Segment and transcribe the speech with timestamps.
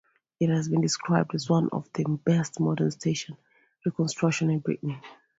[0.39, 3.37] It has been described as "one of the best modern station
[3.85, 4.99] reconstructions in Britain.".